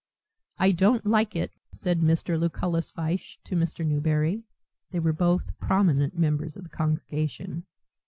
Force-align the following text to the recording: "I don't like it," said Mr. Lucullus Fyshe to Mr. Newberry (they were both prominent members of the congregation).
"I 0.57 0.71
don't 0.71 1.05
like 1.05 1.35
it," 1.35 1.51
said 1.71 1.99
Mr. 1.99 2.35
Lucullus 2.35 2.89
Fyshe 2.91 3.37
to 3.43 3.55
Mr. 3.55 3.85
Newberry 3.85 4.41
(they 4.89 4.99
were 4.99 5.13
both 5.13 5.55
prominent 5.59 6.17
members 6.17 6.57
of 6.57 6.63
the 6.63 6.69
congregation). 6.69 7.67